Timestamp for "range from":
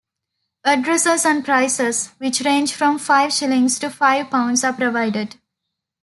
2.41-2.97